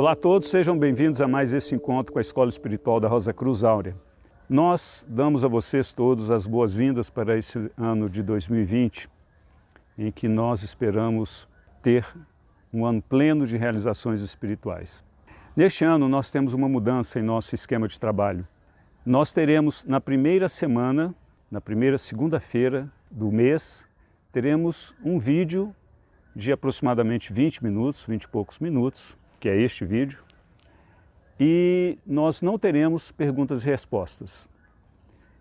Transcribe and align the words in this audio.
Olá 0.00 0.12
a 0.12 0.16
todos, 0.16 0.48
sejam 0.48 0.78
bem-vindos 0.78 1.20
a 1.20 1.28
mais 1.28 1.52
esse 1.52 1.74
encontro 1.74 2.10
com 2.10 2.18
a 2.18 2.22
Escola 2.22 2.48
Espiritual 2.48 2.98
da 2.98 3.06
Rosa 3.06 3.34
Cruz 3.34 3.62
Áurea. 3.62 3.94
Nós 4.48 5.06
damos 5.06 5.44
a 5.44 5.48
vocês 5.48 5.92
todos 5.92 6.30
as 6.30 6.46
boas-vindas 6.46 7.10
para 7.10 7.36
esse 7.36 7.70
ano 7.76 8.08
de 8.08 8.22
2020, 8.22 9.10
em 9.98 10.10
que 10.10 10.26
nós 10.26 10.62
esperamos 10.62 11.46
ter 11.82 12.06
um 12.72 12.86
ano 12.86 13.02
pleno 13.02 13.46
de 13.46 13.58
realizações 13.58 14.22
espirituais. 14.22 15.04
Neste 15.54 15.84
ano, 15.84 16.08
nós 16.08 16.30
temos 16.30 16.54
uma 16.54 16.66
mudança 16.66 17.20
em 17.20 17.22
nosso 17.22 17.54
esquema 17.54 17.86
de 17.86 18.00
trabalho. 18.00 18.48
Nós 19.04 19.34
teremos 19.34 19.84
na 19.84 20.00
primeira 20.00 20.48
semana, 20.48 21.14
na 21.50 21.60
primeira 21.60 21.98
segunda-feira 21.98 22.90
do 23.12 23.30
mês, 23.30 23.86
teremos 24.32 24.96
um 25.04 25.18
vídeo 25.18 25.76
de 26.34 26.52
aproximadamente 26.52 27.34
20 27.34 27.62
minutos, 27.62 28.06
20 28.06 28.22
e 28.22 28.28
poucos 28.28 28.60
minutos, 28.60 29.19
que 29.40 29.48
é 29.48 29.60
este 29.60 29.84
vídeo, 29.84 30.22
e 31.40 31.98
nós 32.06 32.42
não 32.42 32.58
teremos 32.58 33.10
perguntas 33.10 33.64
e 33.64 33.70
respostas. 33.70 34.46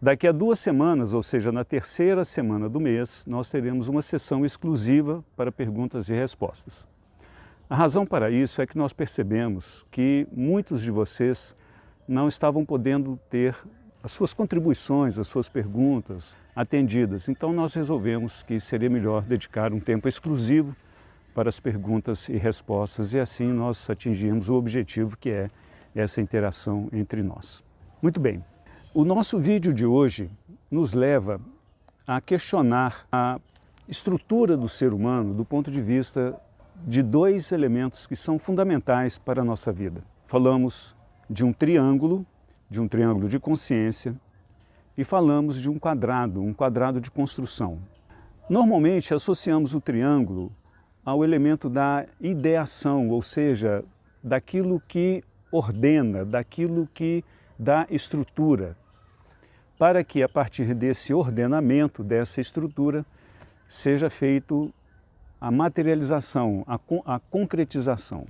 Daqui 0.02 0.26
a 0.26 0.32
duas 0.32 0.58
semanas, 0.60 1.14
ou 1.14 1.22
seja, 1.22 1.52
na 1.52 1.66
terceira 1.66 2.24
semana 2.24 2.70
do 2.70 2.80
mês, 2.80 3.26
nós 3.28 3.50
teremos 3.50 3.90
uma 3.90 4.02
sessão 4.02 4.46
exclusiva 4.46 5.24
para 5.36 5.52
perguntas 5.52 6.08
e 6.08 6.14
respostas. 6.14 6.88
A 7.70 7.76
razão 7.76 8.06
para 8.06 8.32
isso 8.32 8.62
é 8.62 8.66
que 8.66 8.78
nós 8.78 8.94
percebemos 8.94 9.86
que 9.92 10.26
muitos 10.32 10.82
de 10.82 10.90
vocês 10.90 11.54
não 12.08 12.30
estavam 12.30 12.66
podendo 12.66 13.20
ter 13.30 13.54
as 14.02 14.14
suas 14.14 14.34
contribuições, 14.34 15.20
as 15.20 15.28
suas 15.28 15.50
perguntas 15.50 16.38
atendidas. 16.56 17.28
Então 17.28 17.52
nós 17.52 17.74
resolvemos 17.74 18.42
que 18.42 18.58
seria 18.58 18.90
melhor 18.90 19.26
dedicar 19.26 19.74
um 19.74 19.82
tempo 19.82 20.08
exclusivo 20.08 20.74
para 21.34 21.50
as 21.50 21.60
perguntas 21.60 22.30
e 22.30 22.38
respostas 22.38 23.14
e 23.14 23.20
assim 23.20 23.48
nós 23.48 23.90
atingirmos 23.90 24.50
o 24.50 24.56
objetivo 24.56 25.18
que 25.18 25.30
é 25.30 25.50
essa 25.96 26.22
interação 26.22 26.90
entre 26.92 27.24
nós. 27.24 27.64
Muito 28.02 28.20
bem, 28.20 28.44
o 28.94 29.06
nosso 29.06 29.38
vídeo 29.38 29.74
de 29.74 29.86
hoje 29.86 30.30
nos 30.72 30.94
leva 30.94 31.40
a 32.08 32.20
questionar 32.20 33.06
a 33.12 33.40
estrutura 33.88 34.56
do 34.56 34.70
ser 34.70 34.94
humano 34.94 35.34
do 35.34 35.46
ponto 35.46 35.72
de 35.72 35.82
vista 35.82 36.40
de 36.86 37.04
dois 37.04 37.52
elementos 37.52 38.08
que 38.08 38.16
são 38.16 38.40
fundamentais 38.40 39.18
para 39.18 39.42
a 39.42 39.46
nossa 39.46 39.72
vida. 39.72 40.04
Falamos 40.26 40.96
de 41.30 41.44
um 41.44 41.52
triângulo, 41.52 42.26
de 42.70 42.82
um 42.82 42.88
triângulo 42.88 43.28
de 43.28 43.40
consciência, 43.40 44.16
e 44.98 45.04
falamos 45.04 45.62
de 45.62 45.70
um 45.70 45.80
quadrado, 45.80 46.42
um 46.42 46.54
quadrado 46.54 47.00
de 47.00 47.10
construção. 47.10 47.80
Normalmente 48.50 49.14
associamos 49.14 49.74
o 49.74 49.82
triângulo 49.82 50.52
ao 51.06 51.24
elemento 51.24 51.70
da 51.70 52.06
ideação, 52.20 53.10
ou 53.10 53.22
seja, 53.22 53.84
daquilo 54.24 54.82
que 54.88 55.24
ordena, 55.52 56.26
daquilo 56.26 56.88
que 56.94 57.24
dá 57.58 57.88
estrutura, 57.90 58.78
para 59.78 60.04
que 60.04 60.22
a 60.22 60.30
partir 60.30 60.74
desse 60.74 61.14
ordenamento, 61.14 62.04
dessa 62.04 62.42
estrutura, 62.42 63.06
seja 63.68 64.10
feito 64.10 64.74
a 65.40 65.50
materialização, 65.50 66.66
a, 66.68 66.80
a 67.06 67.20
concretização. 67.20 68.26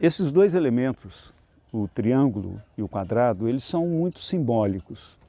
Esses 0.00 0.32
dois 0.32 0.54
elementos, 0.54 1.32
o 1.72 1.86
triângulo 1.86 2.60
e 2.76 2.82
o 2.82 2.88
quadrado, 2.88 3.48
eles 3.48 3.62
são 3.62 3.86
muito 3.86 4.18
simbólicos. 4.18 5.19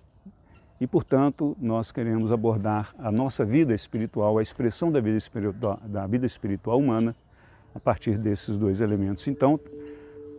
E, 0.81 0.87
portanto, 0.87 1.55
nós 1.61 1.91
queremos 1.91 2.31
abordar 2.31 2.91
a 2.97 3.11
nossa 3.11 3.45
vida 3.45 3.71
espiritual, 3.71 4.39
a 4.39 4.41
expressão 4.41 4.91
da 4.91 4.99
vida 4.99 5.15
espiritual, 5.15 5.79
da 5.85 6.07
vida 6.07 6.25
espiritual 6.25 6.79
humana, 6.79 7.15
a 7.75 7.79
partir 7.79 8.17
desses 8.17 8.57
dois 8.57 8.81
elementos. 8.81 9.27
Então, 9.27 9.59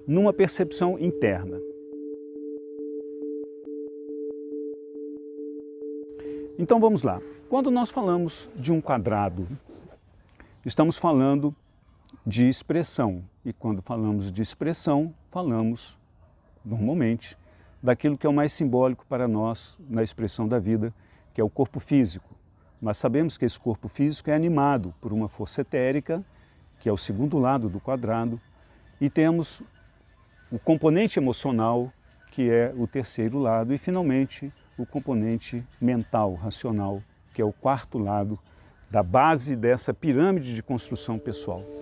numa 0.04 0.32
percepção 0.32 0.98
interna. 0.98 1.60
Então 6.58 6.80
vamos 6.80 7.04
lá. 7.04 7.22
Quando 7.48 7.70
nós 7.70 7.92
falamos 7.92 8.50
de 8.56 8.72
um 8.72 8.80
quadrado, 8.80 9.46
estamos 10.66 10.98
falando 10.98 11.54
de 12.26 12.48
expressão. 12.48 13.22
E 13.44 13.52
quando 13.52 13.80
falamos 13.80 14.32
de 14.32 14.42
expressão, 14.42 15.14
falamos 15.28 15.96
normalmente 16.64 17.36
daquilo 17.82 18.16
que 18.16 18.26
é 18.26 18.30
o 18.30 18.32
mais 18.32 18.52
simbólico 18.52 19.04
para 19.08 19.26
nós 19.26 19.78
na 19.88 20.02
expressão 20.02 20.46
da 20.46 20.58
vida, 20.58 20.94
que 21.34 21.40
é 21.40 21.44
o 21.44 21.50
corpo 21.50 21.80
físico. 21.80 22.36
Mas 22.80 22.98
sabemos 22.98 23.36
que 23.36 23.44
esse 23.44 23.58
corpo 23.58 23.88
físico 23.88 24.30
é 24.30 24.34
animado 24.34 24.94
por 25.00 25.12
uma 25.12 25.28
força 25.28 25.62
etérica, 25.62 26.24
que 26.78 26.88
é 26.88 26.92
o 26.92 26.96
segundo 26.96 27.38
lado 27.38 27.68
do 27.68 27.80
quadrado, 27.80 28.40
e 29.00 29.10
temos 29.10 29.62
o 30.50 30.58
componente 30.58 31.18
emocional, 31.18 31.92
que 32.30 32.50
é 32.50 32.72
o 32.76 32.86
terceiro 32.86 33.38
lado, 33.38 33.74
e 33.74 33.78
finalmente 33.78 34.52
o 34.78 34.86
componente 34.86 35.64
mental, 35.80 36.34
racional, 36.34 37.02
que 37.34 37.42
é 37.42 37.44
o 37.44 37.52
quarto 37.52 37.98
lado 37.98 38.38
da 38.90 39.02
base 39.02 39.56
dessa 39.56 39.94
pirâmide 39.94 40.54
de 40.54 40.62
construção 40.62 41.18
pessoal. 41.18 41.81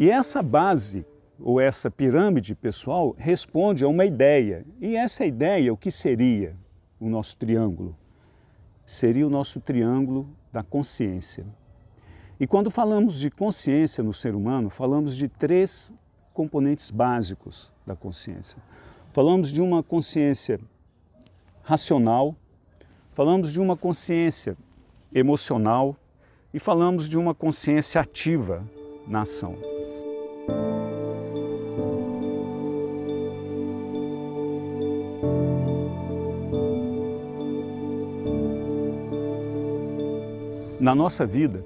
E 0.00 0.08
essa 0.08 0.44
base, 0.44 1.04
ou 1.40 1.60
essa 1.60 1.90
pirâmide 1.90 2.54
pessoal, 2.54 3.16
responde 3.18 3.82
a 3.82 3.88
uma 3.88 4.04
ideia. 4.04 4.64
E 4.80 4.94
essa 4.94 5.26
ideia, 5.26 5.72
o 5.72 5.76
que 5.76 5.90
seria 5.90 6.54
o 7.00 7.08
nosso 7.08 7.36
triângulo? 7.36 7.96
Seria 8.86 9.26
o 9.26 9.30
nosso 9.30 9.58
triângulo 9.58 10.28
da 10.52 10.62
consciência. 10.62 11.44
E 12.38 12.46
quando 12.46 12.70
falamos 12.70 13.18
de 13.18 13.28
consciência 13.28 14.04
no 14.04 14.14
ser 14.14 14.36
humano, 14.36 14.70
falamos 14.70 15.16
de 15.16 15.26
três 15.26 15.92
componentes 16.32 16.92
básicos 16.92 17.72
da 17.84 17.96
consciência. 17.96 18.62
Falamos 19.12 19.50
de 19.50 19.60
uma 19.60 19.82
consciência 19.82 20.60
racional, 21.60 22.36
falamos 23.14 23.52
de 23.52 23.60
uma 23.60 23.76
consciência 23.76 24.56
emocional 25.12 25.96
e 26.54 26.60
falamos 26.60 27.08
de 27.08 27.18
uma 27.18 27.34
consciência 27.34 28.00
ativa 28.00 28.64
na 29.04 29.22
ação. 29.22 29.77
Na 40.88 40.94
nossa 40.94 41.26
vida, 41.26 41.62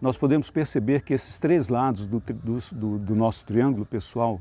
nós 0.00 0.18
podemos 0.18 0.50
perceber 0.50 1.02
que 1.02 1.14
esses 1.14 1.38
três 1.38 1.68
lados 1.68 2.06
do, 2.06 2.20
do, 2.20 2.98
do, 2.98 3.14
nosso 3.14 3.46
triângulo 3.46 3.86
pessoal 3.86 4.40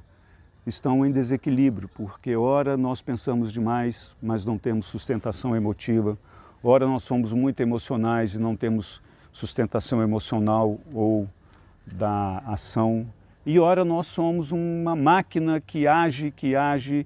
estão 0.65 1.05
em 1.05 1.11
desequilíbrio, 1.11 1.87
porque 1.87 2.35
ora 2.35 2.75
nós 2.75 3.03
pensamos 3.03 3.53
demais, 3.53 4.17
mas 4.19 4.43
não 4.43 4.57
temos 4.57 4.87
sustentação 4.87 5.55
emotiva, 5.55 6.17
ora 6.63 6.87
nós 6.87 7.03
somos 7.03 7.31
muito 7.31 7.59
emocionais 7.59 8.33
e 8.33 8.39
não 8.39 8.55
temos 8.55 9.03
sustentação 9.31 10.01
emocional 10.01 10.79
ou 10.91 11.29
da 11.85 12.39
ação, 12.39 13.05
e 13.45 13.59
ora 13.59 13.85
nós 13.85 14.07
somos 14.07 14.51
uma 14.51 14.95
máquina 14.95 15.61
que 15.61 15.85
age, 15.85 16.31
que 16.31 16.55
age, 16.55 17.05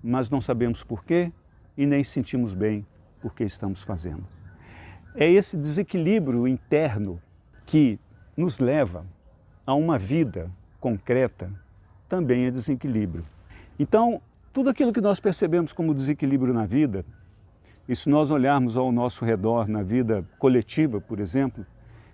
mas 0.00 0.30
não 0.30 0.40
sabemos 0.40 0.84
porquê 0.84 1.32
e 1.76 1.84
nem 1.84 2.04
sentimos 2.04 2.54
bem 2.54 2.86
porque 3.20 3.42
estamos 3.42 3.82
fazendo. 3.82 4.35
É 5.18 5.30
esse 5.30 5.56
desequilíbrio 5.56 6.46
interno 6.46 7.18
que 7.64 7.98
nos 8.36 8.58
leva 8.58 9.06
a 9.66 9.72
uma 9.72 9.98
vida 9.98 10.50
concreta 10.78 11.50
também 12.06 12.44
é 12.44 12.50
desequilíbrio. 12.50 13.24
Então, 13.78 14.20
tudo 14.52 14.68
aquilo 14.68 14.92
que 14.92 15.00
nós 15.00 15.18
percebemos 15.18 15.72
como 15.72 15.94
desequilíbrio 15.94 16.52
na 16.52 16.66
vida, 16.66 17.02
e 17.88 17.96
se 17.96 18.10
nós 18.10 18.30
olharmos 18.30 18.76
ao 18.76 18.92
nosso 18.92 19.24
redor 19.24 19.70
na 19.70 19.82
vida 19.82 20.22
coletiva, 20.38 21.00
por 21.00 21.18
exemplo, 21.18 21.64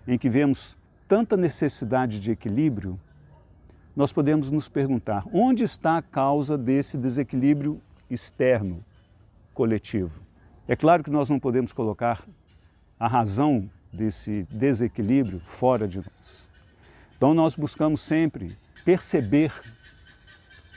em 0.07 0.17
que 0.17 0.29
vemos 0.29 0.79
tanta 1.09 1.37
necessidade 1.37 2.21
de 2.21 2.31
equilíbrio, 2.31 2.95
nós 3.97 4.13
podemos 4.13 4.49
nos 4.49 4.69
perguntar 4.69 5.25
onde 5.33 5.65
está 5.65 5.99
a 5.99 6.03
causa 6.03 6.57
desse 6.57 6.97
desequilíbrio 6.97 7.83
externo 8.09 8.85
coletivo. 9.53 10.23
É 10.69 10.77
claro 10.77 11.03
que 11.03 11.11
nós 11.11 11.29
não 11.29 11.41
podemos 11.41 11.73
colocar 11.73 12.25
a 13.03 13.09
razão 13.09 13.69
desse 13.93 14.47
desequilíbrio 14.49 15.41
fora 15.45 15.89
de 15.89 15.99
nós. 15.99 16.49
Então 17.17 17.35
nós 17.35 17.57
buscamos 17.57 18.01
sempre 18.01 18.57
perceber 18.85 19.53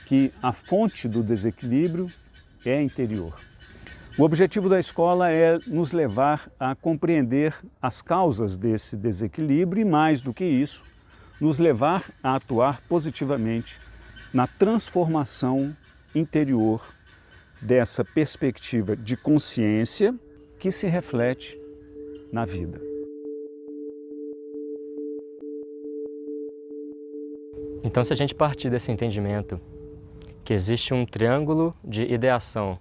que 0.06 0.32
a 0.42 0.52
fonte 0.52 1.06
do 1.06 1.22
desequilíbrio 1.22 2.08
é 2.64 2.82
interior. 2.82 3.32
O 4.18 4.24
objetivo 4.24 4.68
da 4.68 4.80
escola 4.80 5.30
é 5.30 5.56
nos 5.68 5.92
levar 5.92 6.50
a 6.58 6.74
compreender 6.74 7.54
as 7.80 8.02
causas 8.02 8.58
desse 8.58 8.96
desequilíbrio 8.96 9.82
e, 9.82 9.84
mais 9.84 10.20
do 10.20 10.34
que 10.34 10.44
isso, 10.44 10.84
nos 11.40 11.60
levar 11.60 12.10
a 12.24 12.34
atuar 12.34 12.80
positivamente 12.88 13.80
na 14.34 14.48
transformação 14.48 15.76
interior 16.12 16.84
dessa 17.62 18.04
perspectiva 18.04 18.96
de 18.96 19.16
consciência 19.16 20.12
que 20.58 20.72
se 20.72 20.88
reflete 20.88 21.56
na 22.32 22.44
vida. 22.44 22.80
Então, 27.82 28.04
se 28.04 28.12
a 28.12 28.16
gente 28.16 28.34
partir 28.34 28.68
desse 28.68 28.90
entendimento 28.90 29.60
que 30.44 30.52
existe 30.52 30.92
um 30.92 31.06
triângulo 31.06 31.74
de 31.84 32.02
ideação 32.02 32.78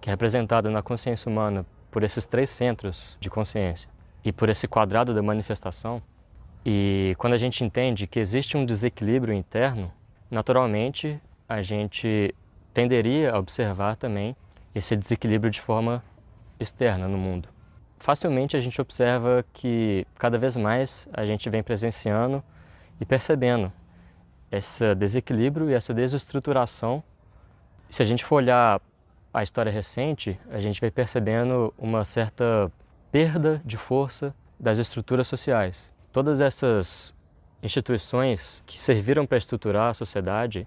que 0.00 0.08
é 0.08 0.12
representado 0.12 0.70
na 0.70 0.82
consciência 0.82 1.30
humana 1.30 1.66
por 1.90 2.02
esses 2.02 2.24
três 2.24 2.50
centros 2.50 3.16
de 3.18 3.28
consciência 3.28 3.90
e 4.24 4.32
por 4.32 4.48
esse 4.48 4.68
quadrado 4.68 5.14
da 5.14 5.22
manifestação, 5.22 6.02
e 6.64 7.14
quando 7.18 7.32
a 7.32 7.38
gente 7.38 7.64
entende 7.64 8.06
que 8.06 8.20
existe 8.20 8.56
um 8.56 8.66
desequilíbrio 8.66 9.32
interno, 9.34 9.90
naturalmente 10.30 11.20
a 11.48 11.62
gente 11.62 12.34
tenderia 12.74 13.32
a 13.32 13.38
observar 13.38 13.96
também 13.96 14.36
esse 14.74 14.94
desequilíbrio 14.94 15.50
de 15.50 15.60
forma 15.60 16.04
externa 16.60 17.08
no 17.08 17.16
mundo. 17.16 17.48
Facilmente 17.98 18.56
a 18.56 18.60
gente 18.60 18.80
observa 18.80 19.44
que 19.52 20.06
cada 20.16 20.38
vez 20.38 20.56
mais 20.56 21.08
a 21.12 21.26
gente 21.26 21.50
vem 21.50 21.62
presenciando 21.62 22.42
e 23.00 23.04
percebendo 23.04 23.72
esse 24.50 24.94
desequilíbrio 24.94 25.68
e 25.68 25.74
essa 25.74 25.92
desestruturação. 25.92 27.02
Se 27.90 28.02
a 28.02 28.04
gente 28.04 28.24
for 28.24 28.36
olhar 28.36 28.80
a 29.32 29.42
história 29.42 29.70
recente, 29.70 30.38
a 30.50 30.60
gente 30.60 30.80
vai 30.80 30.90
percebendo 30.90 31.74
uma 31.76 32.04
certa 32.04 32.70
perda 33.10 33.60
de 33.64 33.76
força 33.76 34.34
das 34.58 34.78
estruturas 34.78 35.28
sociais. 35.28 35.90
Todas 36.12 36.40
essas 36.40 37.14
instituições 37.62 38.62
que 38.66 38.78
serviram 38.78 39.26
para 39.26 39.38
estruturar 39.38 39.90
a 39.90 39.94
sociedade 39.94 40.66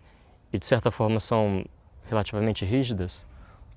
e 0.51 0.60
de 0.60 0.66
certa 0.66 0.92
forma 0.92 1.19
são 1.19 1.66
relativamente 2.10 2.66
rígidas, 2.66 3.25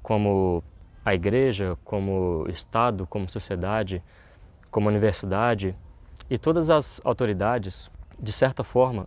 como 0.02 0.62
a 1.04 1.14
igreja, 1.14 1.76
como 1.84 2.46
Estado, 2.48 3.06
como 3.06 3.28
sociedade, 3.28 4.02
como 4.70 4.88
universidade, 4.88 5.76
e 6.30 6.38
todas 6.38 6.70
as 6.70 7.00
autoridades, 7.04 7.90
de 8.18 8.32
certa 8.32 8.64
forma, 8.64 9.06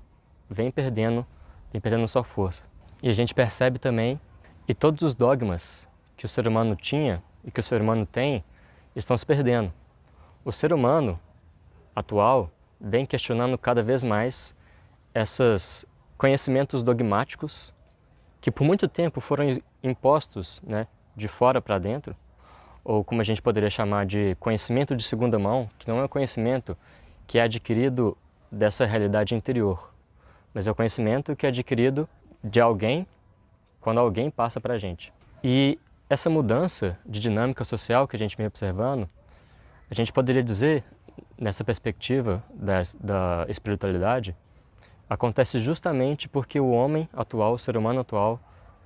vem 0.50 0.72
perdendo, 0.72 1.26
vem 1.72 1.82
perdendo 1.82 2.08
sua 2.08 2.24
força. 2.24 2.64
E 3.02 3.10
a 3.10 3.14
gente 3.14 3.34
percebe 3.34 3.80
também 3.80 4.20
que 4.66 4.74
todos 4.74 5.02
os 5.02 5.16
dogmas 5.16 5.88
que 6.16 6.26
o 6.26 6.30
ser 6.30 6.48
humano 6.48 6.76
tinha 6.76 7.24
e 7.44 7.52
que 7.52 7.60
o 7.60 7.64
ser 7.64 7.82
humano 7.82 8.06
tem 8.06 8.44
estão 8.96 9.18
se 9.18 9.26
perdendo. 9.26 9.74
O 10.46 10.52
ser 10.52 10.72
humano 10.72 11.20
atual 11.96 12.52
vem 12.80 13.06
questionando 13.06 13.58
cada 13.58 13.82
vez 13.82 14.04
mais 14.04 14.56
esses 15.14 15.86
conhecimentos 16.18 16.84
dogmáticos 16.84 17.74
que 18.40 18.52
por 18.52 18.64
muito 18.64 18.88
tempo 18.88 19.20
foram 19.20 19.60
impostos 19.84 20.62
né, 20.66 20.88
de 21.18 21.28
fora 21.28 21.60
para 21.60 21.80
dentro, 21.80 22.16
ou 22.86 23.04
como 23.04 23.20
a 23.20 23.24
gente 23.24 23.42
poderia 23.42 23.70
chamar 23.70 24.06
de 24.06 24.38
conhecimento 24.40 24.96
de 24.96 25.04
segunda 25.04 25.38
mão, 25.38 25.70
que 25.78 25.88
não 25.88 26.00
é 26.00 26.04
um 26.06 26.08
conhecimento 26.08 26.78
que 27.26 27.40
é 27.40 27.42
adquirido 27.42 28.16
dessa 28.50 28.86
realidade 28.86 29.36
interior, 29.36 29.92
mas 30.54 30.68
é 30.68 30.72
o 30.72 30.76
conhecimento 30.76 31.36
que 31.36 31.46
é 31.46 31.50
adquirido 31.50 32.08
de 32.42 32.62
alguém 32.62 33.06
quando 33.82 34.00
alguém 34.00 34.30
passa 34.30 34.62
para 34.62 34.76
a 34.76 34.78
gente. 34.78 35.12
E 35.44 35.80
essa 36.10 36.30
mudança 36.30 36.98
de 37.06 37.20
dinâmica 37.20 37.66
social 37.66 38.08
que 38.08 38.16
a 38.16 38.20
gente 38.20 38.38
vem 38.38 38.46
observando, 38.46 39.08
a 39.90 39.96
gente 39.96 40.14
poderia 40.14 40.44
dizer, 40.44 40.84
nessa 41.38 41.64
perspectiva 41.64 42.44
da, 42.54 42.82
da 43.00 43.46
espiritualidade, 43.50 44.36
acontece 45.10 45.60
justamente 45.60 46.30
porque 46.30 46.60
o 46.60 46.70
homem 46.70 47.10
atual, 47.12 47.54
o 47.54 47.60
ser 47.60 47.76
humano 47.76 48.02
atual, 48.02 48.40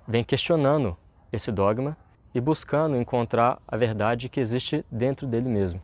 vem 0.08 0.24
questionando 0.24 0.98
esse 1.32 1.52
dogma 1.52 1.96
e 2.34 2.40
buscando 2.40 2.96
encontrar 2.96 3.60
a 3.68 3.76
verdade 3.76 4.30
que 4.30 4.40
existe 4.40 4.86
dentro 4.92 5.28
dele 5.28 5.50
mesmo. 5.50 5.82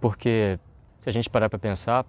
Porque, 0.00 0.58
se 1.00 1.08
a 1.08 1.12
gente 1.12 1.28
parar 1.28 1.48
para 1.48 1.58
pensar, 1.58 2.06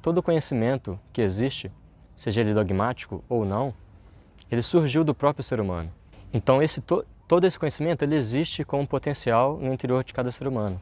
todo 0.00 0.22
conhecimento 0.22 0.98
que 1.12 1.20
existe 1.20 1.70
seja 2.16 2.40
ele 2.40 2.54
dogmático 2.54 3.24
ou 3.28 3.44
não, 3.44 3.74
ele 4.50 4.62
surgiu 4.62 5.02
do 5.02 5.14
próprio 5.14 5.42
ser 5.42 5.60
humano. 5.60 5.90
Então 6.32 6.62
esse 6.62 6.80
to 6.80 7.04
todo 7.26 7.46
esse 7.46 7.58
conhecimento 7.58 8.02
ele 8.02 8.14
existe 8.14 8.62
como 8.62 8.86
potencial 8.86 9.56
no 9.56 9.72
interior 9.72 10.04
de 10.04 10.12
cada 10.12 10.30
ser 10.30 10.46
humano. 10.46 10.78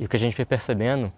E 0.00 0.04
o 0.04 0.08
que 0.08 0.16
a 0.16 0.18
gente 0.18 0.36
vem 0.36 0.44
percebendo 0.44 1.12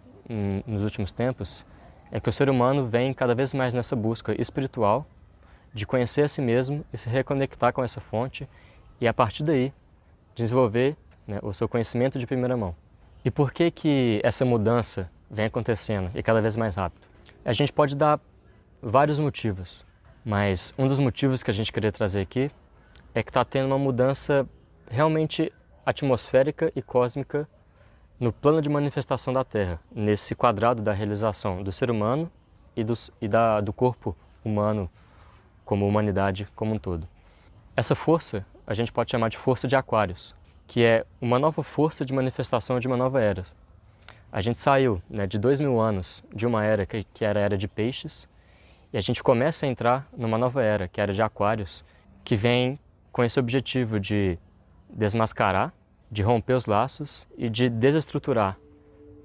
nos 0.66 0.82
últimos 0.82 1.10
tempos 1.10 1.64
é 2.12 2.20
que 2.20 2.28
o 2.28 2.32
ser 2.32 2.50
humano 2.50 2.86
vem 2.86 3.14
cada 3.14 3.34
vez 3.34 3.54
mais 3.54 3.72
nessa 3.72 3.96
busca 3.96 4.38
espiritual 4.40 5.06
de 5.72 5.86
conhecer 5.86 6.22
a 6.22 6.28
si 6.28 6.42
mesmo 6.42 6.84
e 6.92 6.98
se 6.98 7.08
reconectar 7.08 7.72
com 7.72 7.82
essa 7.82 8.00
fonte 8.00 8.46
e 9.00 9.08
a 9.08 9.14
partir 9.14 9.42
daí 9.42 9.72
desenvolver 10.34 10.96
né, 11.26 11.38
o 11.42 11.52
seu 11.52 11.68
conhecimento 11.68 12.18
de 12.18 12.26
primeira 12.26 12.56
mão. 12.56 12.74
E 13.24 13.30
por 13.30 13.52
que 13.52 13.70
que 13.70 14.20
essa 14.22 14.44
mudança 14.44 15.10
vem 15.30 15.46
acontecendo 15.46 16.10
e 16.14 16.22
cada 16.22 16.40
vez 16.42 16.56
mais 16.56 16.76
rápido? 16.76 17.02
A 17.44 17.52
gente 17.52 17.72
pode 17.72 17.96
dar 17.96 18.20
vários 18.82 19.18
motivos, 19.18 19.84
mas 20.24 20.74
um 20.76 20.86
dos 20.86 20.98
motivos 20.98 21.42
que 21.42 21.50
a 21.50 21.54
gente 21.54 21.72
queria 21.72 21.90
trazer 21.90 22.20
aqui 22.20 22.50
é 23.14 23.22
que 23.22 23.30
está 23.30 23.44
tendo 23.44 23.66
uma 23.66 23.78
mudança 23.78 24.46
realmente 24.90 25.52
atmosférica 25.86 26.72
e 26.74 26.82
cósmica 26.82 27.48
no 28.18 28.32
plano 28.32 28.60
de 28.60 28.68
manifestação 28.68 29.32
da 29.32 29.44
Terra, 29.44 29.80
nesse 29.90 30.34
quadrado 30.34 30.82
da 30.82 30.92
realização 30.92 31.62
do 31.62 31.72
ser 31.72 31.90
humano 31.90 32.30
e, 32.76 32.84
do, 32.84 32.94
e 33.20 33.28
da, 33.28 33.60
do 33.60 33.72
corpo 33.72 34.16
humano 34.44 34.90
como 35.64 35.86
humanidade 35.86 36.46
como 36.54 36.74
um 36.74 36.78
todo. 36.78 37.06
Essa 37.76 37.96
força 37.96 38.46
a 38.66 38.72
gente 38.72 38.92
pode 38.92 39.10
chamar 39.10 39.28
de 39.28 39.36
força 39.36 39.66
de 39.66 39.74
Aquários, 39.74 40.32
que 40.66 40.84
é 40.84 41.04
uma 41.20 41.40
nova 41.40 41.60
força 41.64 42.04
de 42.04 42.12
manifestação 42.12 42.78
de 42.78 42.86
uma 42.86 42.96
nova 42.96 43.20
era. 43.20 43.42
A 44.30 44.40
gente 44.40 44.60
saiu 44.60 45.02
né, 45.10 45.26
de 45.26 45.38
dois 45.38 45.58
mil 45.58 45.80
anos 45.80 46.22
de 46.32 46.46
uma 46.46 46.64
era 46.64 46.86
que, 46.86 47.02
que 47.12 47.24
era 47.24 47.40
a 47.40 47.42
era 47.42 47.58
de 47.58 47.66
peixes 47.66 48.28
e 48.92 48.96
a 48.96 49.00
gente 49.00 49.24
começa 49.24 49.66
a 49.66 49.68
entrar 49.68 50.06
numa 50.16 50.38
nova 50.38 50.62
era, 50.62 50.86
que 50.86 51.00
a 51.00 51.02
era 51.02 51.12
de 51.12 51.20
Aquários, 51.20 51.84
que 52.24 52.36
vem 52.36 52.78
com 53.10 53.24
esse 53.24 53.40
objetivo 53.40 53.98
de 53.98 54.38
desmascarar, 54.88 55.72
de 56.08 56.22
romper 56.22 56.54
os 56.54 56.66
laços 56.66 57.26
e 57.36 57.50
de 57.50 57.68
desestruturar 57.68 58.56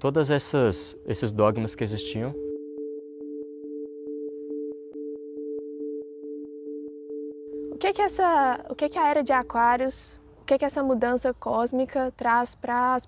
todas 0.00 0.28
essas 0.28 0.96
esses 1.06 1.30
dogmas 1.30 1.76
que 1.76 1.84
existiam. 1.84 2.34
Que 7.80 7.94
que 7.94 8.02
essa, 8.02 8.60
o 8.68 8.74
que 8.74 8.90
que 8.90 8.98
a 8.98 9.08
era 9.08 9.22
de 9.22 9.32
Aquários, 9.32 10.20
o 10.42 10.44
que 10.44 10.58
que 10.58 10.64
essa 10.66 10.82
mudança 10.82 11.32
cósmica 11.32 12.12
traz 12.14 12.54
para 12.54 12.98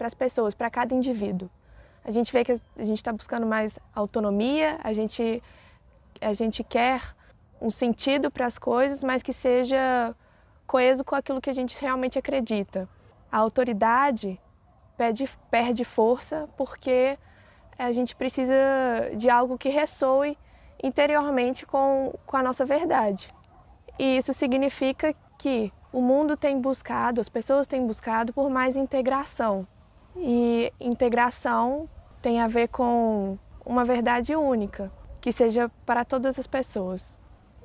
as 0.00 0.14
pessoas, 0.14 0.54
para 0.54 0.70
cada 0.70 0.94
indivíduo? 0.94 1.50
A 2.02 2.10
gente 2.10 2.32
vê 2.32 2.42
que 2.42 2.52
a 2.52 2.84
gente 2.84 2.96
está 2.96 3.12
buscando 3.12 3.46
mais 3.46 3.78
autonomia, 3.94 4.78
a 4.82 4.94
gente 4.94 5.42
a 6.22 6.32
gente 6.32 6.64
quer 6.64 7.02
um 7.60 7.70
sentido 7.70 8.30
para 8.30 8.46
as 8.46 8.58
coisas, 8.58 9.04
mas 9.04 9.22
que 9.22 9.32
seja 9.32 10.16
coeso 10.66 11.04
com 11.04 11.14
aquilo 11.14 11.40
que 11.40 11.50
a 11.50 11.54
gente 11.54 11.78
realmente 11.78 12.18
acredita. 12.18 12.88
A 13.30 13.36
autoridade 13.38 14.40
perde, 14.96 15.28
perde 15.50 15.84
força 15.84 16.48
porque 16.56 17.18
a 17.78 17.92
gente 17.92 18.16
precisa 18.16 18.54
de 19.16 19.28
algo 19.28 19.58
que 19.58 19.68
ressoe 19.68 20.38
interiormente 20.82 21.66
com, 21.66 22.14
com 22.24 22.36
a 22.38 22.42
nossa 22.42 22.64
verdade. 22.64 23.28
E 23.98 24.16
isso 24.16 24.32
significa 24.32 25.14
que 25.38 25.72
o 25.92 26.00
mundo 26.00 26.36
tem 26.36 26.60
buscado, 26.60 27.20
as 27.20 27.28
pessoas 27.28 27.66
têm 27.66 27.86
buscado 27.86 28.32
por 28.32 28.50
mais 28.50 28.76
integração. 28.76 29.66
E 30.16 30.72
integração 30.80 31.88
tem 32.20 32.40
a 32.40 32.48
ver 32.48 32.68
com 32.68 33.38
uma 33.64 33.84
verdade 33.84 34.34
única 34.34 34.90
que 35.20 35.32
seja 35.32 35.70
para 35.86 36.04
todas 36.04 36.38
as 36.38 36.46
pessoas. 36.46 37.16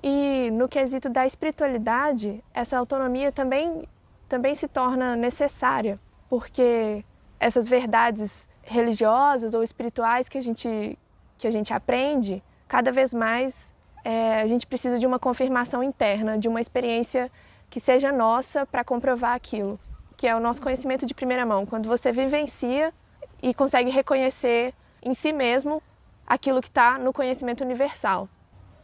E 0.01 0.49
no 0.51 0.69
quesito 0.69 1.09
da 1.09 1.25
espiritualidade, 1.25 2.43
essa 2.53 2.77
autonomia 2.77 3.31
também, 3.31 3.87
também 4.29 4.55
se 4.55 4.67
torna 4.67 5.15
necessária, 5.15 5.99
porque 6.29 7.03
essas 7.39 7.67
verdades 7.67 8.47
religiosas 8.61 9.53
ou 9.53 9.63
espirituais 9.63 10.29
que 10.29 10.37
a 10.37 10.41
gente, 10.41 10.97
que 11.37 11.47
a 11.47 11.51
gente 11.51 11.73
aprende, 11.73 12.43
cada 12.67 12.91
vez 12.91 13.13
mais 13.13 13.68
é, 14.03 14.41
a 14.41 14.47
gente 14.47 14.65
precisa 14.65 14.97
de 14.97 15.05
uma 15.05 15.19
confirmação 15.19 15.83
interna, 15.83 16.37
de 16.37 16.47
uma 16.47 16.61
experiência 16.61 17.31
que 17.69 17.79
seja 17.79 18.11
nossa 18.11 18.65
para 18.65 18.83
comprovar 18.83 19.35
aquilo, 19.35 19.79
que 20.17 20.27
é 20.27 20.35
o 20.35 20.39
nosso 20.39 20.61
conhecimento 20.61 21.05
de 21.05 21.13
primeira 21.13 21.45
mão. 21.45 21.65
Quando 21.65 21.87
você 21.87 22.11
vivencia 22.11 22.93
e 23.41 23.53
consegue 23.53 23.89
reconhecer 23.89 24.73
em 25.01 25.13
si 25.13 25.31
mesmo 25.31 25.81
aquilo 26.25 26.61
que 26.61 26.67
está 26.67 26.97
no 26.97 27.13
conhecimento 27.13 27.63
universal. 27.63 28.27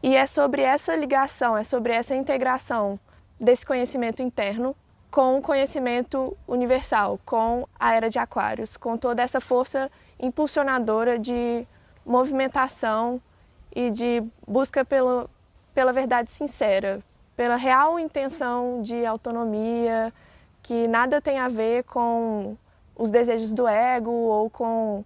E 0.02 0.16
é 0.16 0.26
sobre 0.26 0.62
essa 0.62 0.96
ligação, 0.96 1.58
é 1.58 1.64
sobre 1.64 1.94
essa 1.94 2.16
integração 2.16 3.00
desse 3.40 3.66
conhecimento 3.66 4.22
interno 4.22 4.76
com 5.10 5.38
o 5.38 5.42
conhecimento 5.42 6.36
universal, 6.48 7.20
com 7.26 7.68
a 7.80 7.94
era 7.94 8.10
de 8.10 8.20
Aquários, 8.20 8.76
com 8.76 8.98
toda 8.98 9.22
essa 9.22 9.40
força 9.40 9.90
impulsionadora 10.20 11.18
de 11.18 11.66
movimentação 12.06 13.22
e 13.76 13.92
de 13.92 14.24
busca 14.48 14.86
pelo, 14.86 15.30
pela 15.74 15.92
verdade 15.92 16.32
sincera, 16.32 17.04
pela 17.36 17.58
real 17.58 18.00
intenção 18.00 18.82
de 18.82 19.06
autonomia, 19.06 20.14
que 20.64 20.88
nada 20.88 21.22
tem 21.22 21.38
a 21.38 21.50
ver 21.50 21.84
com 21.84 22.58
os 22.96 23.12
desejos 23.12 23.54
do 23.54 23.68
ego 23.68 24.10
ou 24.10 24.50
com, 24.50 25.04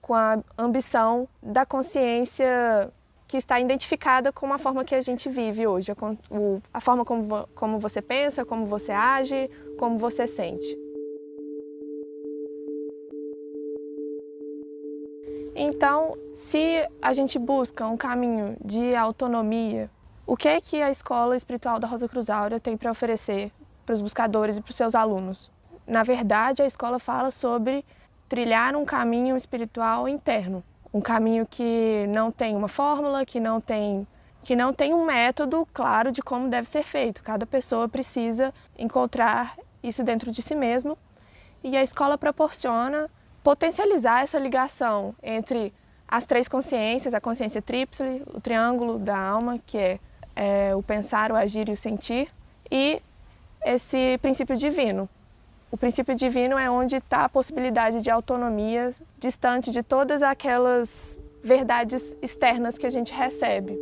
com 0.00 0.14
a 0.14 0.38
ambição 0.56 1.28
da 1.42 1.66
consciência 1.66 2.90
que 3.26 3.36
está 3.36 3.58
identificada 3.58 4.32
com 4.32 4.52
a 4.52 4.58
forma 4.58 4.84
que 4.84 4.94
a 4.94 5.00
gente 5.00 5.28
vive 5.28 5.66
hoje, 5.66 5.90
a, 5.90 5.96
a 6.72 6.80
forma 6.80 7.04
como, 7.04 7.48
como 7.56 7.80
você 7.80 8.00
pensa, 8.00 8.44
como 8.44 8.66
você 8.66 8.92
age, 8.92 9.50
como 9.76 9.98
você 9.98 10.28
sente. 10.28 10.85
Então, 15.58 16.18
se 16.34 16.86
a 17.00 17.14
gente 17.14 17.38
busca 17.38 17.86
um 17.86 17.96
caminho 17.96 18.58
de 18.62 18.94
autonomia, 18.94 19.88
o 20.26 20.36
que 20.36 20.48
é 20.48 20.60
que 20.60 20.82
a 20.82 20.90
escola 20.90 21.34
espiritual 21.34 21.80
da 21.80 21.88
Rosa 21.88 22.06
Cruz 22.06 22.28
Áurea 22.28 22.60
tem 22.60 22.76
para 22.76 22.90
oferecer 22.90 23.50
para 23.86 23.94
os 23.94 24.02
buscadores 24.02 24.58
e 24.58 24.60
para 24.60 24.68
os 24.68 24.76
seus 24.76 24.94
alunos? 24.94 25.50
Na 25.86 26.02
verdade, 26.02 26.60
a 26.60 26.66
escola 26.66 26.98
fala 26.98 27.30
sobre 27.30 27.86
trilhar 28.28 28.76
um 28.76 28.84
caminho 28.84 29.34
espiritual 29.34 30.06
interno, 30.06 30.62
um 30.92 31.00
caminho 31.00 31.46
que 31.46 32.06
não 32.08 32.30
tem 32.30 32.54
uma 32.54 32.68
fórmula, 32.68 33.24
que 33.24 33.40
não 33.40 33.58
tem 33.58 34.06
que 34.44 34.54
não 34.54 34.72
tem 34.72 34.94
um 34.94 35.04
método 35.04 35.66
claro 35.72 36.12
de 36.12 36.22
como 36.22 36.48
deve 36.48 36.68
ser 36.68 36.84
feito. 36.84 37.22
Cada 37.22 37.46
pessoa 37.46 37.88
precisa 37.88 38.54
encontrar 38.78 39.56
isso 39.82 40.04
dentro 40.04 40.30
de 40.30 40.42
si 40.42 40.54
mesmo 40.54 40.96
e 41.64 41.76
a 41.76 41.82
escola 41.82 42.16
proporciona 42.18 43.10
potencializar 43.46 44.24
essa 44.24 44.40
ligação 44.40 45.14
entre 45.22 45.72
as 46.08 46.24
três 46.24 46.48
consciências, 46.48 47.14
a 47.14 47.20
consciência 47.20 47.62
tríplice, 47.62 48.20
o 48.34 48.40
triângulo 48.40 48.98
da 48.98 49.16
alma, 49.16 49.60
que 49.64 49.78
é, 49.78 50.00
é 50.34 50.74
o 50.74 50.82
pensar, 50.82 51.30
o 51.30 51.36
agir 51.36 51.68
e 51.68 51.70
o 51.70 51.76
sentir, 51.76 52.28
e 52.68 53.00
esse 53.64 54.18
princípio 54.20 54.56
divino. 54.56 55.08
O 55.70 55.76
princípio 55.76 56.12
divino 56.12 56.58
é 56.58 56.68
onde 56.68 56.96
está 56.96 57.24
a 57.24 57.28
possibilidade 57.28 58.02
de 58.02 58.10
autonomia 58.10 58.90
distante 59.16 59.70
de 59.70 59.80
todas 59.80 60.24
aquelas 60.24 61.24
verdades 61.40 62.16
externas 62.20 62.76
que 62.76 62.84
a 62.84 62.90
gente 62.90 63.12
recebe. 63.12 63.78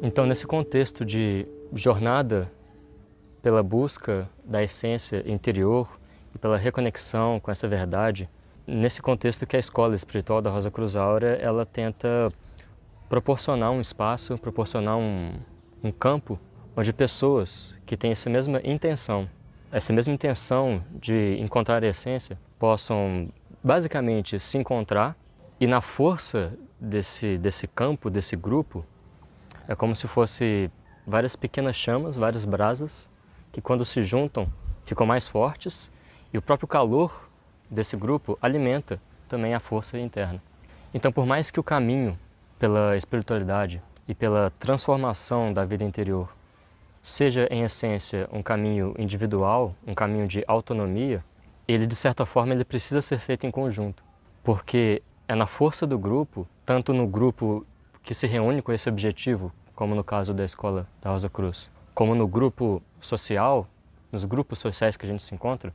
Então, 0.00 0.24
nesse 0.24 0.46
contexto 0.46 1.04
de 1.04 1.48
jornada 1.72 2.48
pela 3.42 3.62
busca 3.62 4.28
da 4.44 4.62
essência 4.62 5.22
interior 5.26 5.98
e 6.34 6.38
pela 6.38 6.56
reconexão 6.56 7.40
com 7.40 7.50
essa 7.50 7.68
verdade, 7.68 8.28
nesse 8.66 9.00
contexto 9.00 9.46
que 9.46 9.56
a 9.56 9.58
escola 9.58 9.94
espiritual 9.94 10.42
da 10.42 10.50
Rosa 10.50 10.70
Cruz 10.70 10.94
Áurea, 10.96 11.34
ela 11.40 11.64
tenta 11.64 12.30
proporcionar 13.08 13.70
um 13.70 13.80
espaço, 13.80 14.36
proporcionar 14.36 14.96
um, 14.98 15.32
um 15.82 15.90
campo 15.90 16.38
onde 16.76 16.92
pessoas 16.92 17.74
que 17.86 17.96
têm 17.96 18.10
essa 18.12 18.28
mesma 18.28 18.60
intenção, 18.62 19.28
essa 19.72 19.92
mesma 19.92 20.12
intenção 20.12 20.84
de 20.92 21.38
encontrar 21.40 21.82
a 21.82 21.86
essência, 21.86 22.38
possam 22.58 23.28
basicamente 23.64 24.38
se 24.38 24.58
encontrar 24.58 25.16
e 25.58 25.66
na 25.66 25.80
força 25.80 26.52
desse, 26.78 27.38
desse 27.38 27.66
campo, 27.66 28.10
desse 28.10 28.36
grupo, 28.36 28.84
é 29.66 29.74
como 29.74 29.96
se 29.96 30.06
fosse 30.06 30.70
várias 31.06 31.34
pequenas 31.34 31.74
chamas, 31.74 32.16
várias 32.16 32.44
brasas 32.44 33.08
que 33.52 33.60
quando 33.60 33.84
se 33.84 34.02
juntam 34.02 34.48
ficam 34.84 35.06
mais 35.06 35.28
fortes 35.28 35.90
e 36.32 36.38
o 36.38 36.42
próprio 36.42 36.68
calor 36.68 37.28
desse 37.70 37.96
grupo 37.96 38.38
alimenta 38.40 39.00
também 39.28 39.54
a 39.54 39.60
força 39.60 39.98
interna. 39.98 40.42
Então, 40.92 41.12
por 41.12 41.26
mais 41.26 41.50
que 41.50 41.60
o 41.60 41.62
caminho 41.62 42.18
pela 42.58 42.96
espiritualidade 42.96 43.82
e 44.06 44.14
pela 44.14 44.50
transformação 44.58 45.52
da 45.52 45.64
vida 45.64 45.84
interior 45.84 46.28
seja 47.02 47.46
em 47.50 47.62
essência 47.62 48.28
um 48.32 48.42
caminho 48.42 48.94
individual, 48.98 49.74
um 49.86 49.94
caminho 49.94 50.26
de 50.26 50.42
autonomia, 50.46 51.24
ele 51.66 51.86
de 51.86 51.94
certa 51.94 52.26
forma 52.26 52.54
ele 52.54 52.64
precisa 52.64 53.00
ser 53.02 53.18
feito 53.18 53.46
em 53.46 53.50
conjunto, 53.50 54.02
porque 54.42 55.02
é 55.26 55.34
na 55.34 55.46
força 55.46 55.86
do 55.86 55.98
grupo, 55.98 56.46
tanto 56.64 56.92
no 56.92 57.06
grupo 57.06 57.66
que 58.02 58.14
se 58.14 58.26
reúne 58.26 58.62
com 58.62 58.72
esse 58.72 58.88
objetivo, 58.88 59.52
como 59.74 59.94
no 59.94 60.02
caso 60.02 60.32
da 60.32 60.44
escola 60.44 60.86
da 61.02 61.10
Rosa 61.10 61.28
Cruz, 61.28 61.70
como 61.98 62.14
no 62.14 62.28
grupo 62.28 62.80
social, 63.00 63.66
nos 64.12 64.24
grupos 64.24 64.60
sociais 64.60 64.96
que 64.96 65.04
a 65.04 65.08
gente 65.08 65.20
se 65.20 65.34
encontra, 65.34 65.74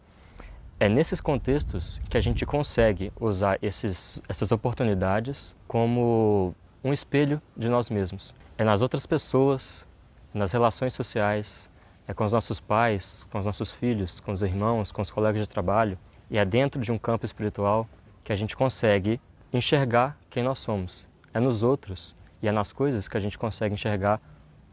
é 0.80 0.88
nesses 0.88 1.20
contextos 1.20 2.00
que 2.10 2.18
a 2.18 2.22
gente 2.22 2.46
consegue 2.46 3.12
usar 3.20 3.60
esses, 3.62 4.22
essas 4.30 4.54
oportunidades 4.54 5.54
como 5.68 6.56
um 6.82 6.94
espelho 6.94 7.42
de 7.58 7.68
nós 7.68 7.90
mesmos. 7.90 8.34
É 8.58 8.64
nas 8.64 8.82
outras 8.82 9.06
pessoas, 9.06 9.86
nas 10.34 10.54
relações 10.54 10.94
sociais, 10.94 11.70
é 12.08 12.14
com 12.14 12.24
os 12.24 12.32
nossos 12.32 12.58
pais, 12.58 13.28
com 13.30 13.40
os 13.40 13.46
nossos 13.46 13.70
filhos, 13.70 14.22
com 14.22 14.32
os 14.32 14.42
irmãos, 14.42 14.94
com 14.94 15.02
os 15.02 15.12
colegas 15.12 15.42
de 15.42 15.50
trabalho, 15.50 16.00
e 16.32 16.38
é 16.38 16.46
dentro 16.46 16.80
de 16.80 16.90
um 16.90 16.98
campo 16.98 17.26
espiritual 17.26 17.86
que 18.24 18.32
a 18.32 18.36
gente 18.38 18.56
consegue 18.56 19.20
enxergar 19.52 20.18
quem 20.30 20.42
nós 20.42 20.60
somos. 20.60 21.06
É 21.34 21.40
nos 21.42 21.64
outros 21.64 22.16
e 22.42 22.48
é 22.48 22.52
nas 22.54 22.72
coisas 22.72 23.10
que 23.10 23.18
a 23.18 23.20
gente 23.20 23.38
consegue 23.38 23.74
enxergar 23.74 24.22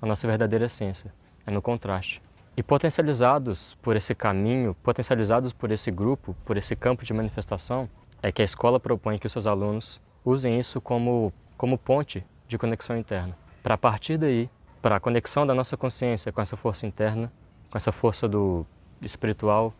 a 0.00 0.06
nossa 0.06 0.28
verdadeira 0.28 0.66
essência 0.66 1.12
é 1.46 1.50
no 1.50 1.62
contraste. 1.62 2.20
E 2.56 2.62
potencializados 2.62 3.76
por 3.80 3.96
esse 3.96 4.14
caminho, 4.14 4.76
potencializados 4.82 5.52
por 5.52 5.70
esse 5.70 5.90
grupo, 5.90 6.36
por 6.44 6.56
esse 6.56 6.76
campo 6.76 7.04
de 7.04 7.12
manifestação, 7.12 7.88
é 8.22 8.30
que 8.30 8.42
a 8.42 8.44
escola 8.44 8.78
propõe 8.78 9.18
que 9.18 9.26
os 9.26 9.32
seus 9.32 9.46
alunos 9.46 10.00
usem 10.24 10.58
isso 10.58 10.80
como, 10.80 11.32
como 11.56 11.78
ponte 11.78 12.24
de 12.46 12.58
conexão 12.58 12.96
interna. 12.96 13.36
Para 13.62 13.78
partir 13.78 14.18
daí, 14.18 14.50
para 14.82 14.96
a 14.96 15.00
conexão 15.00 15.46
da 15.46 15.54
nossa 15.54 15.76
consciência 15.76 16.32
com 16.32 16.40
essa 16.40 16.56
força 16.56 16.86
interna, 16.86 17.32
com 17.70 17.76
essa 17.76 17.92
força 17.92 18.28
do 18.28 18.66
espiritual, 19.00 19.72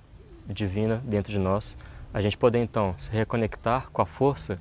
divina 0.48 1.02
dentro 1.04 1.32
de 1.32 1.38
nós, 1.38 1.76
a 2.12 2.20
gente 2.20 2.36
poder 2.36 2.62
então 2.62 2.94
se 2.98 3.10
reconectar 3.10 3.90
com 3.90 4.02
a 4.02 4.06
força 4.06 4.58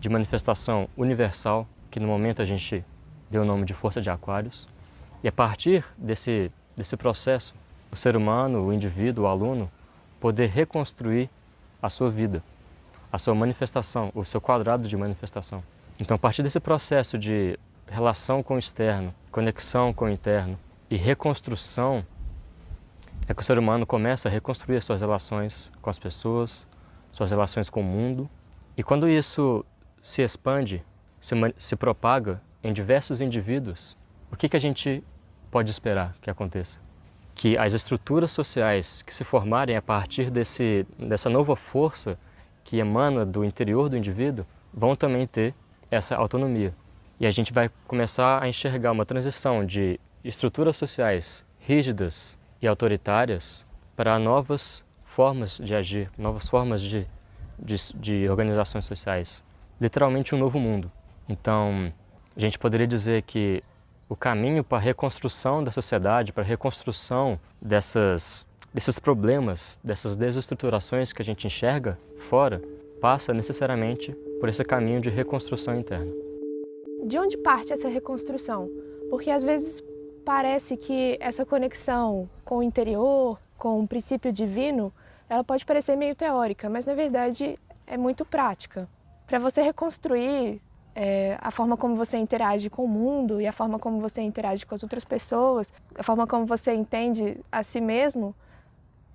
de 0.00 0.08
manifestação 0.08 0.88
universal, 0.96 1.66
que 1.90 1.98
no 1.98 2.06
momento 2.06 2.42
a 2.42 2.44
gente 2.44 2.84
deu 3.30 3.42
o 3.42 3.44
nome 3.44 3.64
de 3.64 3.72
força 3.72 4.00
de 4.00 4.10
Aquários, 4.10 4.68
e 5.24 5.28
a 5.28 5.32
partir 5.32 5.82
desse, 5.96 6.52
desse 6.76 6.98
processo, 6.98 7.54
o 7.90 7.96
ser 7.96 8.14
humano, 8.14 8.66
o 8.66 8.74
indivíduo, 8.74 9.24
o 9.24 9.26
aluno, 9.26 9.72
poder 10.20 10.50
reconstruir 10.50 11.30
a 11.80 11.88
sua 11.88 12.10
vida, 12.10 12.44
a 13.10 13.18
sua 13.18 13.34
manifestação, 13.34 14.12
o 14.14 14.22
seu 14.22 14.38
quadrado 14.38 14.86
de 14.86 14.94
manifestação. 14.98 15.64
Então, 15.98 16.14
a 16.14 16.18
partir 16.18 16.42
desse 16.42 16.60
processo 16.60 17.16
de 17.16 17.58
relação 17.86 18.42
com 18.42 18.56
o 18.56 18.58
externo, 18.58 19.14
conexão 19.32 19.94
com 19.94 20.04
o 20.04 20.10
interno 20.10 20.58
e 20.90 20.96
reconstrução, 20.96 22.04
é 23.26 23.32
que 23.32 23.40
o 23.40 23.44
ser 23.44 23.58
humano 23.58 23.86
começa 23.86 24.28
a 24.28 24.30
reconstruir 24.30 24.76
as 24.76 24.84
suas 24.84 25.00
relações 25.00 25.72
com 25.80 25.88
as 25.88 25.98
pessoas, 25.98 26.66
suas 27.10 27.30
relações 27.30 27.70
com 27.70 27.80
o 27.80 27.84
mundo. 27.84 28.28
E 28.76 28.82
quando 28.82 29.08
isso 29.08 29.64
se 30.02 30.20
expande, 30.20 30.84
se, 31.18 31.34
se 31.56 31.76
propaga 31.76 32.42
em 32.62 32.74
diversos 32.74 33.22
indivíduos, 33.22 33.96
o 34.30 34.36
que, 34.36 34.50
que 34.50 34.56
a 34.56 34.60
gente 34.60 35.02
pode 35.54 35.70
esperar 35.70 36.16
que 36.20 36.28
aconteça? 36.28 36.80
Que 37.32 37.56
as 37.56 37.74
estruturas 37.74 38.32
sociais 38.32 39.02
que 39.02 39.14
se 39.14 39.22
formarem 39.22 39.76
a 39.76 39.82
partir 39.82 40.28
desse, 40.28 40.84
dessa 40.98 41.30
nova 41.30 41.54
força 41.54 42.18
que 42.64 42.78
emana 42.78 43.24
do 43.24 43.44
interior 43.44 43.88
do 43.88 43.96
indivíduo 43.96 44.44
vão 44.72 44.96
também 44.96 45.28
ter 45.28 45.54
essa 45.92 46.16
autonomia. 46.16 46.74
E 47.20 47.26
a 47.26 47.30
gente 47.30 47.52
vai 47.52 47.70
começar 47.86 48.42
a 48.42 48.48
enxergar 48.48 48.90
uma 48.90 49.06
transição 49.06 49.64
de 49.64 50.00
estruturas 50.24 50.76
sociais 50.76 51.44
rígidas 51.60 52.36
e 52.60 52.66
autoritárias 52.66 53.64
para 53.94 54.18
novas 54.18 54.82
formas 55.04 55.58
de 55.62 55.72
agir, 55.72 56.10
novas 56.18 56.48
formas 56.48 56.82
de, 56.82 57.06
de, 57.56 57.76
de 57.94 58.28
organizações 58.28 58.86
sociais. 58.86 59.40
Literalmente 59.80 60.34
um 60.34 60.38
novo 60.38 60.58
mundo. 60.58 60.90
Então, 61.28 61.92
a 62.36 62.40
gente 62.40 62.58
poderia 62.58 62.88
dizer 62.88 63.22
que 63.22 63.62
o 64.08 64.16
caminho 64.16 64.62
para 64.62 64.78
a 64.78 64.80
reconstrução 64.80 65.62
da 65.62 65.72
sociedade, 65.72 66.32
para 66.32 66.42
a 66.42 66.46
reconstrução 66.46 67.38
dessas, 67.60 68.46
desses 68.72 68.98
problemas, 68.98 69.78
dessas 69.82 70.16
desestruturações 70.16 71.12
que 71.12 71.22
a 71.22 71.24
gente 71.24 71.46
enxerga 71.46 71.98
fora, 72.18 72.60
passa 73.00 73.32
necessariamente 73.32 74.12
por 74.40 74.48
esse 74.48 74.64
caminho 74.64 75.00
de 75.00 75.10
reconstrução 75.10 75.78
interna. 75.78 76.12
De 77.06 77.18
onde 77.18 77.36
parte 77.36 77.72
essa 77.72 77.88
reconstrução? 77.88 78.70
Porque 79.10 79.30
às 79.30 79.42
vezes 79.42 79.82
parece 80.24 80.76
que 80.76 81.18
essa 81.20 81.44
conexão 81.44 82.28
com 82.44 82.58
o 82.58 82.62
interior, 82.62 83.38
com 83.58 83.80
o 83.80 83.86
princípio 83.86 84.32
divino, 84.32 84.92
ela 85.28 85.44
pode 85.44 85.64
parecer 85.64 85.96
meio 85.96 86.14
teórica, 86.14 86.68
mas 86.68 86.86
na 86.86 86.94
verdade 86.94 87.58
é 87.86 87.96
muito 87.96 88.24
prática. 88.24 88.88
Para 89.26 89.38
você 89.38 89.62
reconstruir 89.62 90.60
é, 90.94 91.36
a 91.40 91.50
forma 91.50 91.76
como 91.76 91.96
você 91.96 92.16
interage 92.16 92.70
com 92.70 92.84
o 92.84 92.88
mundo 92.88 93.40
e 93.40 93.46
a 93.46 93.52
forma 93.52 93.78
como 93.78 94.00
você 94.00 94.22
interage 94.22 94.64
com 94.64 94.74
as 94.74 94.82
outras 94.82 95.04
pessoas, 95.04 95.72
a 95.94 96.02
forma 96.02 96.26
como 96.26 96.46
você 96.46 96.72
entende 96.72 97.38
a 97.50 97.62
si 97.62 97.80
mesmo, 97.80 98.34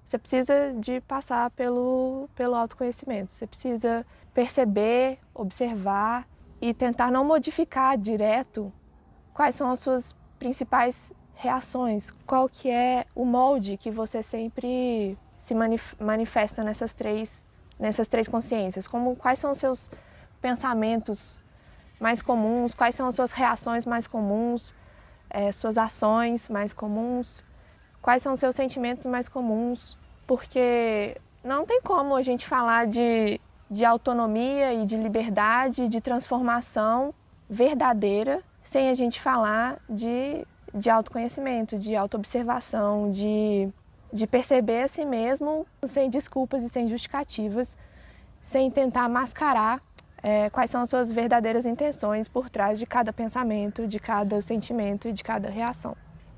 você 0.04 0.18
precisa 0.18 0.74
de 0.76 1.00
passar 1.02 1.52
pelo, 1.52 2.28
pelo 2.36 2.56
autoconhecimento. 2.56 3.36
Você 3.36 3.46
precisa 3.46 4.06
perceber, 4.34 5.20
observar 5.34 6.28
e 6.60 6.74
tentar 6.74 7.12
não 7.12 7.24
modificar 7.24 7.98
direto 7.98 8.74
quais 9.34 9.56
são 9.56 9.72
as 9.72 9.80
suas 9.80 10.16
principais 10.38 11.14
reações, 11.36 12.12
qual 12.26 12.50
que 12.50 12.70
é 12.70 13.06
o 13.16 13.24
molde 13.24 13.78
que 13.78 13.90
você 13.90 14.22
sempre 14.22 15.18
se 15.38 15.56
manifesta 16.00 16.64
nessas 16.64 16.94
três 16.94 17.46
nessas 17.80 18.10
três 18.10 18.28
consciências, 18.28 18.86
como 18.86 19.16
quais 19.16 19.40
são 19.40 19.52
os 19.52 19.58
seus 19.58 19.90
pensamentos 20.42 21.40
mais 22.00 22.22
comuns, 22.22 22.74
quais 22.74 22.96
são 22.96 23.08
as 23.08 23.15
suas 23.15 23.32
reações 23.32 23.86
mais 23.86 24.08
comuns, 24.08 24.74
é, 25.29 25.51
suas 25.51 25.77
ações 25.77 26.50
mais 26.50 26.74
comuns, 26.74 27.44
quais 28.01 28.24
são 28.24 28.34
os 28.34 28.39
seus 28.39 28.56
sentimentos 28.56 29.06
mais 29.06 29.27
comuns, 29.27 29.98
porque 30.25 31.18
não 31.44 31.65
tem 31.65 31.82
como 31.82 32.15
a 32.15 32.22
gente 32.22 32.48
falar 32.48 32.88
de, 32.88 33.39
de 33.70 33.86
autonomia 33.86 34.74
e 34.74 34.86
de 34.86 34.98
liberdade, 34.98 35.88
de 35.88 36.01
transformação 36.01 37.13
verdadeira, 37.50 38.41
sem 38.63 38.89
a 38.89 38.94
gente 38.94 39.20
falar 39.20 39.79
de, 39.89 40.46
de 40.74 40.89
autoconhecimento, 40.89 41.77
de 41.77 41.96
autoobservação, 41.96 43.10
de, 43.10 43.70
de 44.13 44.27
perceber 44.27 44.84
a 44.84 44.88
si 44.88 45.03
mesmo 45.03 45.65
sem 45.84 46.10
desculpas 46.10 46.63
e 46.63 46.70
sem 46.70 46.88
justificativas, 46.88 47.77
sem 48.41 48.70
tentar 48.70 49.10
mascarar 49.10 49.82
é, 50.22 50.50
quais 50.50 50.70
são 50.70 50.82
as 50.82 50.90
suas 50.90 51.12
verdadeiras 51.12 51.66
intenções 51.66 52.28
por 52.28 52.50
trás 52.50 52.78
de 52.78 52.86
cada 52.86 53.12
pensamento, 53.14 53.88
de 53.88 54.00
cada 54.00 54.42
sentimento 54.42 55.08
e 55.08 55.12
de 55.12 55.24
cada 55.24 55.50
reação. 55.50 55.96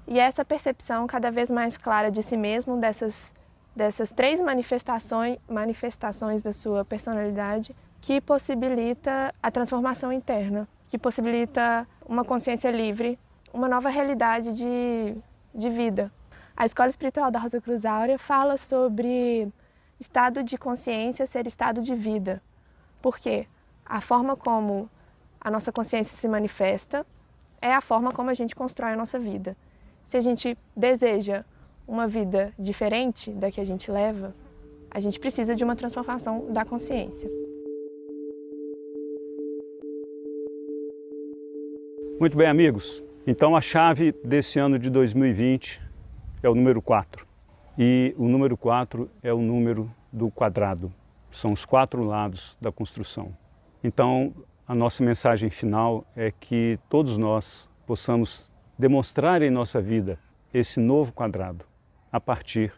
E 0.07 0.19
essa 0.19 0.43
percepção 0.43 1.07
cada 1.07 1.31
vez 1.31 1.49
mais 1.49 1.77
clara 1.77 2.11
de 2.11 2.21
si 2.21 2.35
mesmo, 2.35 2.77
dessas, 2.77 3.33
dessas 3.75 4.11
três 4.11 4.41
manifestações, 4.41 5.37
manifestações 5.47 6.41
da 6.41 6.51
sua 6.51 6.83
personalidade, 6.83 7.75
que 8.01 8.19
possibilita 8.19 9.33
a 9.41 9.51
transformação 9.51 10.11
interna, 10.11 10.67
que 10.89 10.97
possibilita 10.97 11.87
uma 12.05 12.25
consciência 12.25 12.71
livre, 12.71 13.17
uma 13.53 13.67
nova 13.67 13.89
realidade 13.89 14.55
de, 14.55 15.15
de 15.53 15.69
vida. 15.69 16.11
A 16.57 16.65
Escola 16.65 16.89
Espiritual 16.89 17.31
da 17.31 17.39
Rosa 17.39 17.61
Cruz 17.61 17.85
Áurea 17.85 18.17
fala 18.17 18.57
sobre 18.57 19.51
estado 19.99 20.43
de 20.43 20.57
consciência 20.57 21.25
ser 21.25 21.47
estado 21.47 21.81
de 21.81 21.95
vida. 21.95 22.41
Por 23.01 23.19
quê? 23.19 23.47
A 23.91 23.99
forma 23.99 24.37
como 24.37 24.89
a 25.39 25.51
nossa 25.51 25.69
consciência 25.69 26.15
se 26.15 26.25
manifesta 26.25 27.05
é 27.61 27.73
a 27.73 27.81
forma 27.81 28.13
como 28.13 28.29
a 28.29 28.33
gente 28.33 28.55
constrói 28.55 28.93
a 28.93 28.95
nossa 28.95 29.19
vida. 29.19 29.57
Se 30.05 30.15
a 30.15 30.21
gente 30.21 30.57
deseja 30.73 31.43
uma 31.85 32.07
vida 32.07 32.53
diferente 32.57 33.31
da 33.31 33.51
que 33.51 33.59
a 33.59 33.65
gente 33.65 33.91
leva, 33.91 34.33
a 34.89 35.01
gente 35.01 35.19
precisa 35.19 35.53
de 35.53 35.63
uma 35.65 35.75
transformação 35.75 36.53
da 36.53 36.63
consciência. 36.63 37.29
Muito 42.17 42.37
bem, 42.37 42.47
amigos. 42.47 43.03
Então 43.27 43.57
a 43.57 43.61
chave 43.61 44.13
desse 44.23 44.57
ano 44.57 44.79
de 44.79 44.89
2020 44.89 45.81
é 46.41 46.47
o 46.47 46.55
número 46.55 46.81
4. 46.81 47.27
E 47.77 48.15
o 48.17 48.29
número 48.29 48.55
4 48.55 49.11
é 49.21 49.33
o 49.33 49.41
número 49.41 49.93
do 50.13 50.31
quadrado. 50.31 50.93
São 51.29 51.51
os 51.51 51.65
quatro 51.65 52.05
lados 52.05 52.55
da 52.61 52.71
construção. 52.71 53.40
Então, 53.83 54.33
a 54.67 54.75
nossa 54.75 55.03
mensagem 55.03 55.49
final 55.49 56.05
é 56.15 56.31
que 56.31 56.79
todos 56.89 57.17
nós 57.17 57.69
possamos 57.85 58.49
demonstrar 58.77 59.41
em 59.41 59.49
nossa 59.49 59.81
vida 59.81 60.19
esse 60.53 60.79
novo 60.79 61.11
quadrado 61.13 61.65
a 62.11 62.19
partir 62.19 62.73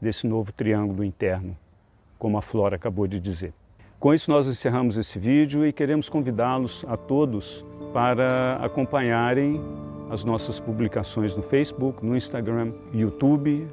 desse 0.00 0.26
novo 0.26 0.52
triângulo 0.52 1.04
interno, 1.04 1.56
como 2.18 2.36
a 2.36 2.42
Flora 2.42 2.76
acabou 2.76 3.06
de 3.06 3.18
dizer. 3.20 3.54
Com 3.98 4.12
isso, 4.12 4.30
nós 4.30 4.48
encerramos 4.48 4.98
esse 4.98 5.18
vídeo 5.18 5.64
e 5.64 5.72
queremos 5.72 6.08
convidá-los 6.08 6.84
a 6.88 6.96
todos 6.96 7.64
para 7.92 8.56
acompanharem 8.56 9.60
as 10.10 10.24
nossas 10.24 10.58
publicações 10.58 11.36
no 11.36 11.42
Facebook, 11.42 12.04
no 12.04 12.16
Instagram, 12.16 12.74
YouTube 12.92 13.66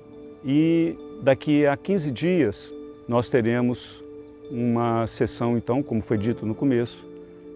e 0.45 0.95
daqui 1.23 1.65
a 1.65 1.75
15 1.75 2.12
dias 2.12 2.73
nós 3.08 3.30
teremos 3.30 4.03
uma 4.49 5.05
sessão, 5.07 5.57
então, 5.57 5.83
como 5.83 6.01
foi 6.01 6.17
dito 6.17 6.45
no 6.45 6.55
começo, 6.55 7.07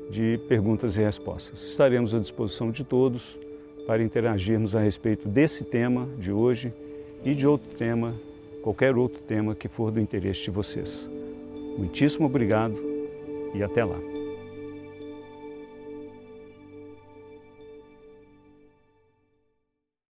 de 0.10 0.40
perguntas 0.48 0.98
e 0.98 1.02
respostas. 1.02 1.64
Estaremos 1.64 2.14
à 2.14 2.20
disposição 2.20 2.72
de 2.72 2.84
todos 2.84 3.38
para 3.88 4.04
interagirmos 4.04 4.76
a 4.76 4.80
respeito 4.80 5.28
desse 5.28 5.64
tema 5.64 6.08
de 6.18 6.32
hoje 6.32 6.74
e 7.24 7.34
de 7.34 7.48
outro 7.48 7.76
tema, 7.76 8.14
qualquer 8.62 8.96
outro 8.96 9.22
tema 9.22 9.56
que 9.56 9.68
for 9.68 9.92
do 9.92 10.00
interesse 10.00 10.44
de 10.44 10.52
vocês. 10.52 11.10
Muitíssimo 11.78 12.28
obrigado 12.28 12.80
e 13.54 13.64
até 13.64 13.84
lá. 13.84 14.13